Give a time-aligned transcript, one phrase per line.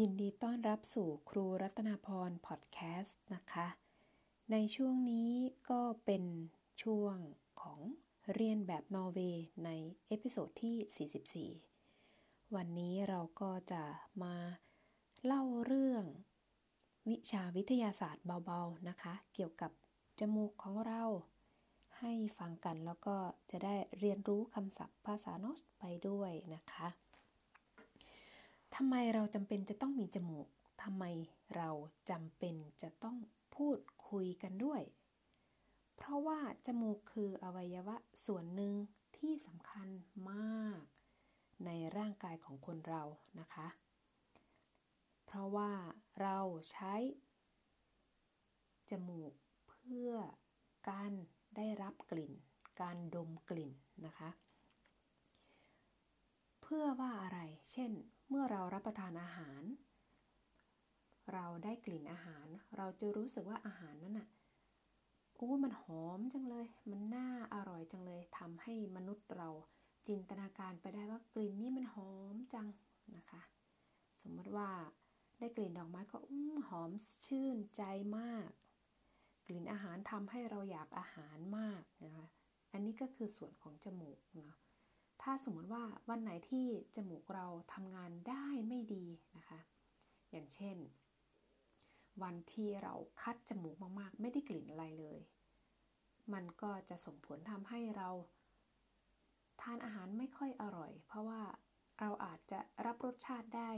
[0.00, 3.68] ยินดีต้อนรับสู่ครูรัตนาพรพอดแคสต์นะคะ
[4.50, 5.30] ในช่วงนี้
[5.70, 6.24] ก็เป็น
[6.82, 7.16] ช่วง
[7.62, 7.80] ของ
[8.34, 9.70] เรียนแบบนอร์เวย์ใน
[10.08, 13.82] episode ที่ 44 วันนี้เราก็จะ
[14.22, 14.34] มา
[15.24, 16.04] เล่าเรื่อง
[17.08, 19.70] วิชาวิทยาศาสตร์เบาๆนะคะ เกี่ยวกับ
[20.20, 21.04] จมูกของเรา
[21.98, 23.16] ให้ฟังกันแล้วก็
[23.50, 26.88] จะได้เรียนรู้คำศัพท์ภาษา norsk ไปด้วยนะคะ
[28.76, 30.46] ทำไมเราจำเป็นจะต้องมีจมูก
[30.82, 31.04] ทำไม
[31.56, 31.70] เรา
[32.10, 33.16] จำเป็นจะต้อง
[33.56, 34.82] พูดคุยกันด้วย
[35.96, 37.96] เพราะว่าจมูกคืออวัยวะ
[38.26, 38.72] ส่วนหนึ่ง
[39.16, 39.88] ที่สำคัญ
[40.30, 40.80] มาก
[41.64, 43.02] ในร่างกายของคนเรา
[43.40, 43.68] นะคะ
[45.26, 45.72] เพราะว่า
[46.20, 46.38] เรา
[46.72, 46.94] ใช้
[48.90, 49.32] จมูก
[49.68, 50.12] เพื่อ
[50.90, 51.12] การ
[51.56, 52.32] ได้รับกลิ่น
[52.80, 53.72] การดมกลิ่น
[54.06, 54.30] นะคะ
[56.62, 57.92] เพื่อว่าอะไร เช่น
[58.34, 59.62] เมื่อเรารับประทานอาหาร
[61.32, 62.46] เราได้กลิ่นอาหาร
[62.76, 64.28] เราจะรู้สึกว่าอาหารนั้นอะ
[65.38, 69.48] อู้มันหอมจังเลย มันน่าอร่อยจังเลยทำให้มนุษย์เรา
[70.08, 72.66] จินตนาการไปได้ว่ากลิ่นนี้มันหอมจัง
[73.16, 73.42] นะคะ
[74.22, 74.70] สมมติว่า
[75.38, 76.90] ได้กลิ่นดอกไม้ก็อุ้มหอม
[77.26, 77.82] ชื่นใจ
[78.18, 78.48] มาก
[79.46, 82.26] กลิ่นอาหารทำให้เราอยากอาหารมากนะคะ
[82.72, 84.54] อันนี้ก็คือส่วนของจมูกเนาะ
[85.22, 89.06] ถ้าสมมติว่าวันไหนที่จมูกเราทำงานได้ไม่ดี
[89.36, 89.60] นะคะ
[90.30, 90.76] อย่างเช่น
[92.22, 95.18] วันที่เราคัดจมูกมากๆ ไม่ได้กลิ่นอะไรเลย
[96.32, 98.08] มันก็จะส่งผลทำให้เรา
[99.60, 101.42] ทานอาหารไม่ค่อยอร่อย เพราะว่า
[102.00, 103.70] เราอาจจะรับรสชาติได้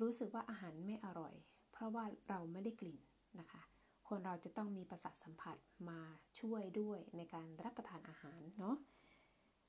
[0.00, 1.34] รู้สึกว่าอาหารไม่อร่อย
[1.72, 2.98] เพราะว่าเราไม่ได้กลิ่น
[3.40, 3.62] นะคะ
[4.08, 5.56] คนเราจะต้องมีประสาทสัมผัส
[5.88, 6.00] มา
[6.40, 8.76] ช่วยด้วยในการรับประทานอาหารเนาะ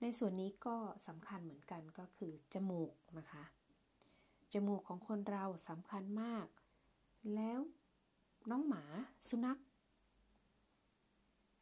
[0.00, 0.76] ในส่วนนี้ก็
[1.08, 3.44] สำคัญเหมือนกันก็คือจมูกนะคะ
[4.52, 6.46] จมูกของคนเราสำคัญมาก
[7.34, 7.60] แล้ว
[8.50, 8.84] น้องหมา
[9.28, 9.60] สุนัข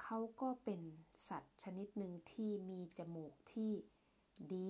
[0.02, 0.80] เขาก็เป็น
[1.29, 3.73] สัตว์ชนิดหนึ่งที่มีจมูกที่
[4.52, 4.68] ดี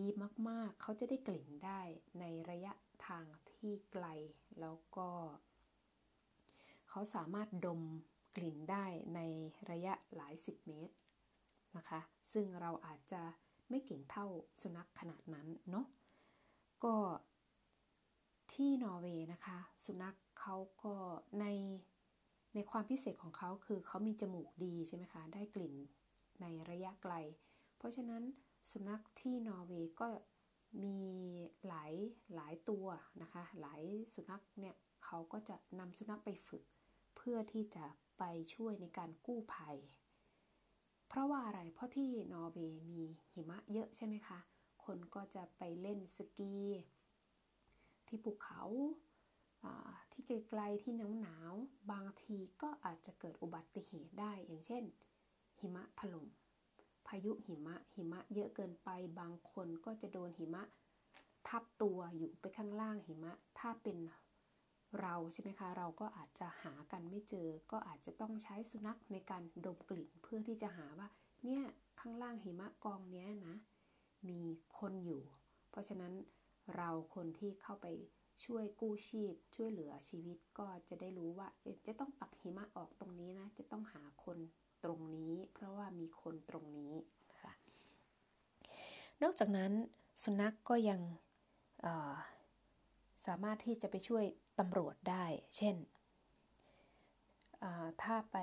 [0.49, 1.81] มากๆ เขาจะได้กลิ่นได้
[2.21, 2.73] ในระยะ
[3.07, 4.07] ทางที่ไกล
[4.61, 5.09] แล้วก็
[6.89, 7.83] เขาสามารถดม
[8.37, 9.21] กลิ่นได้ใน
[9.71, 10.95] ระยะหลายสิบเมตร
[11.77, 12.01] นะคะ
[12.33, 13.23] ซึ่งเราอาจจะ
[13.73, 14.27] ไม่เก่งเท่า
[14.63, 15.87] สุนัขขนาดนั้นเนาะ
[16.85, 16.95] ก็
[18.53, 20.95] ที่นอร์เวย์นะคะ สุนัขเขาก็
[21.41, 21.47] ใน
[22.55, 25.75] ในความพิเศษของเขาคือเขามีจมูกดีใช่ไหมคะได้กลิ่น
[26.41, 27.15] ในระยะไกล
[27.77, 28.23] เพราะฉะนั้น
[28.71, 30.09] สุนัขที่นอร์เวย์ก็
[30.83, 30.99] มี
[31.67, 31.93] หลาย
[32.35, 32.87] หลายตัว
[33.23, 33.83] นะคะ หลาย
[34.15, 36.65] สุนัขเนี่ยเขาก็จะนำสุนัขไปฝึก
[37.17, 37.87] เพื่อที่จะ
[38.19, 38.23] ไป
[38.55, 39.77] ช่วยในการกู้ภัย
[41.15, 43.03] เพราะว่าอะไรเพราะที่นอร์เวย์มี
[43.33, 44.39] หิมะเยอะใช่ไหมคะ
[44.85, 46.57] คนก็จะไปเล่นสกี
[48.07, 48.63] ที่ภูเขา
[50.13, 51.53] ที่ไกลๆที่หนาวหนาว
[51.93, 54.85] บางทีก็อาจจะเกิดอุบัติเหตุได้อย่างเช่น
[55.61, 56.27] หิมะถล่ม
[57.07, 58.89] พายุหิมะหิมะเยอะเกินไป
[59.21, 60.63] บางคนก็จะโดนหิมะ
[61.49, 63.97] ทับตัวอยู่ไปข้างล่างหิมะ ถ้าเป็น
[65.01, 71.09] เราใช่ไหมคะเราก็อาจจะหากันไม่เจอ ก็อาจจะต้องใช้สุนัขในการดมกลิ่นเพื่อที่จะหาว่า
[71.45, 71.63] เนี่ย
[72.01, 73.55] ข้างล่างหิมะกองเนี้ยนะ
[74.29, 74.41] มี
[74.79, 75.23] คนอยู่
[75.71, 76.13] เพราะฉะนั้น
[76.77, 77.87] เราคนที่เข้าไป
[78.45, 81.49] ช่วยกู้ชีพ ช่วยเหลือชีวิตก็จะได้รู้ว่า
[81.87, 84.39] จะต้องปักหิมะออกตรงนี้นะ จะต้องหาคน
[84.85, 86.93] ตรงนี้ เพราะว่ามีคนตรงนี้
[87.31, 87.53] นะคะ
[89.23, 89.73] นอกจากนั้น
[90.23, 91.01] สุนัขกก็ยัง
[93.27, 94.25] สามารถที่จะไปช่วย
[94.59, 95.25] ตำรวจได้
[95.57, 95.77] เช่น
[98.03, 98.37] ถ้าไป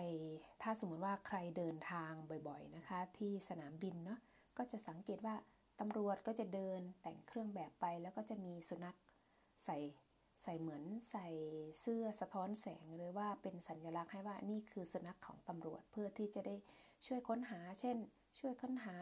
[0.61, 2.11] ถ้าสมมติว่าใครเดินทาง
[2.47, 4.19] บ่อยๆนะคะ ที่สนามบินเนาะ
[4.57, 5.35] ก็จะสังเกตว่า
[5.79, 8.97] ตำรวจก็จะเดินแต่งเครื่องแบบไป แล้วก็จะมีสุนัข
[9.65, 9.77] ใส่
[10.43, 11.27] ใส่เหมือนใส่
[11.79, 16.55] เสื้อสะท้อนแสงหรือว่าเป็นสัญลักษณ์ให้ว่านี่คือสุนัขของตำรวจเพื่อที่จะได้
[17.05, 17.97] ช่วยค้นหา เช่น
[18.39, 18.97] ช่วยค้นหา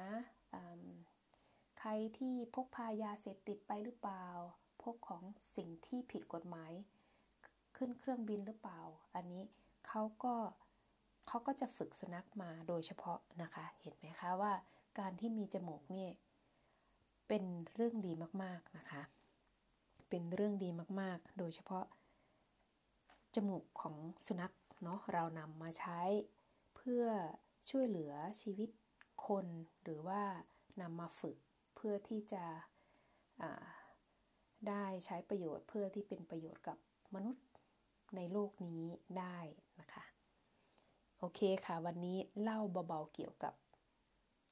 [1.79, 4.25] ใครที่พกพายาเสพติดไปหรือเปล่า
[4.83, 5.23] พกของ
[5.55, 6.71] สิ่งที่ผิดกฎหมาย
[7.77, 8.81] ขึ้นเครื่องบินหรือเปล่า
[9.15, 9.43] อันนี้
[9.87, 10.35] เขาก็
[11.27, 14.53] เขาก็จะฝึกสุนัขมาโดยเฉพาะนะคะ เห็นไหมคะว่า
[14.99, 16.11] การที่มีจมูกเนี่ย
[17.27, 17.43] เป็น
[17.73, 18.11] เรื่องดี
[18.43, 19.01] มากๆนะคะ
[20.09, 20.69] เป็นเรื่องดี
[21.01, 21.85] มากๆ โดยเฉพาะ
[23.35, 24.53] จมูกของสุนัข
[24.83, 25.99] เนาะเรานำมาใช้
[26.75, 27.05] เพื่อ
[27.69, 28.69] ช่วยเหลือชีวิต
[29.25, 29.45] คน
[29.83, 30.21] หรือว่า
[30.81, 31.37] นำมาฝึก
[31.75, 32.43] เพื่อที่จะ
[34.69, 36.77] ได้ใช้ประโยชน์เพื่อที่เป็นประโยชน์กับ
[37.15, 37.45] มนุษย์
[38.15, 38.83] ในโลกนี้
[39.19, 39.37] ได้
[39.79, 40.03] นะคะ
[41.19, 43.53] โอเคค่ะ วันนี้เล่าเบาๆเกี่ยวกับ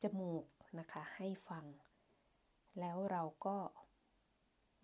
[0.03, 0.45] จมูก
[0.79, 1.65] นะคะให้ฟัง
[2.79, 3.57] แล้วเราก็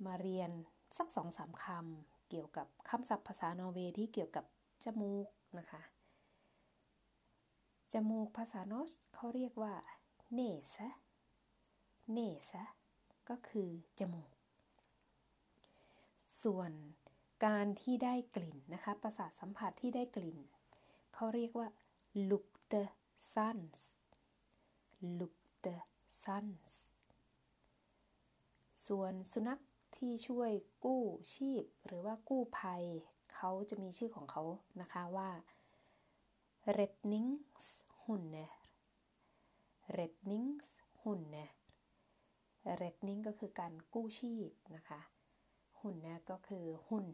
[0.06, 0.52] มาเรียน
[0.98, 4.46] สักสองสามคำเกี่ยวกับคำศัพท์ภาษานอร์เวย์ที่เกี่ยวกับ
[4.84, 5.28] จมูก
[5.60, 5.82] นะคะ
[7.94, 9.74] จมูกภาษานอสเขาเรียกว่า
[10.34, 10.40] เน
[10.74, 10.76] ส
[12.12, 12.20] เน
[12.50, 12.52] ส
[13.30, 13.70] ก็คือ
[14.00, 14.32] จมูก
[16.44, 16.72] ส่วน
[17.46, 20.38] การที่ได้กลิ่นนะคะประสาทสัมผัสที่ได้กลิ่น
[21.14, 21.68] เขาเรียกว่า
[22.30, 22.82] lukte
[23.34, 23.80] sans
[25.20, 25.76] lukte
[26.24, 26.72] sans
[28.86, 29.62] ส่วนสุนัข
[29.98, 30.52] ที่ช่วย
[30.86, 32.84] กู้ชีพ หรือว่ากู้ภัย
[33.34, 34.44] เขาจะมีชื่อของเขา
[34.82, 35.30] นะคะว่า
[36.78, 38.46] Räddningshunde
[39.98, 41.46] Räddningshunde
[42.82, 45.02] Redning ก็คือการกู้ชีพนะคะ
[45.82, 47.06] หุ่นนะก็คือหุ่น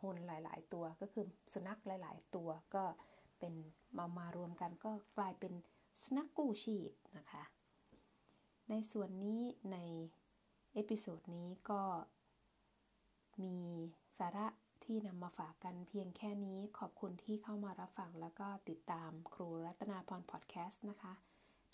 [0.00, 2.84] หุ่นหลาย ๆ ตัวก็คือสุนัขหลาย ๆ ตัวก็
[3.38, 3.54] เป็น
[3.98, 5.52] มามารวมกันก็กลายเป็น
[6.02, 7.44] สุนัขกู้ชีพนะคะ
[8.70, 9.40] ในส่วนนี้
[9.72, 9.76] ใน
[10.74, 11.82] episode นี้ก็
[13.42, 13.56] มี
[14.18, 14.46] สาระ
[14.84, 21.14] ที่นำมาฝากกันเพียงแค่นี้ขอบคุณที่เข้ามารับฟังแล้วก็ติดตามครูรัตนาพรพอดแคสต์นะคะ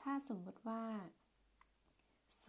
[0.01, 0.83] ถ้าสมมติว่า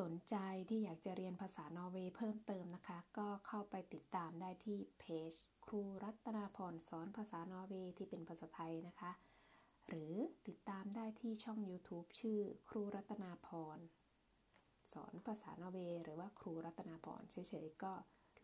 [0.01, 0.35] สนใจ
[0.69, 5.33] ที่อยากจะเรียนภาษานอร์เวย์เพิ่มเติมนะคะ ก็เข้าไปติดตามได้ที่เพจ
[5.65, 9.11] ครูรัตนาพรสอนภาษานอร์เวย์ที่เป็นภาษาไทยนะคะ
[9.87, 10.13] หรือ
[10.47, 12.39] ติดตามได้ที่ช่อง YouTube ชื่อ
[12.69, 13.79] ครูรัตนาพร
[14.93, 17.93] สอนภาษานอร์เวย์หรือว่าครูรัตนาพรเฉยๆก็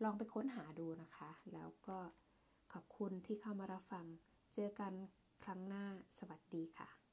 [0.02, 1.98] ลองไปค้นหาดูนะคะ แล้วก็
[2.72, 4.06] ขอบคุณที่เข้ามารับฟัง
[4.54, 4.92] เจอกัน
[5.44, 5.84] ครั้งหน้า
[6.18, 7.07] สวัสดีค่ะ